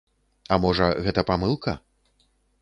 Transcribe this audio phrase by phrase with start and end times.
[0.55, 1.77] А можа, гэта памылка?